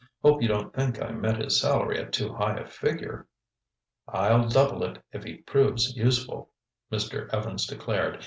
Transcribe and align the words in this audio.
Hope 0.23 0.41
you 0.41 0.47
don't 0.47 0.73
think 0.73 0.99
I 0.99 1.09
set 1.21 1.37
his 1.37 1.61
salary 1.61 1.99
at 1.99 2.11
too 2.11 2.33
high 2.33 2.57
a 2.57 2.65
figure?" 2.65 3.27
"I'll 4.07 4.49
double 4.49 4.83
it 4.83 4.97
if 5.11 5.23
he 5.23 5.35
proves 5.35 5.95
useful," 5.95 6.49
Mr. 6.91 7.31
Evans 7.31 7.67
declared. 7.67 8.19